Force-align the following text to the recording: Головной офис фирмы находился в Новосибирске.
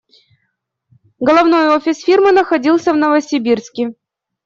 Головной 1.19 1.75
офис 1.75 2.01
фирмы 2.03 2.31
находился 2.31 2.91
в 2.91 2.97
Новосибирске. 2.97 3.93